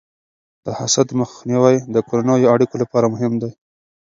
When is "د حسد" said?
0.65-1.07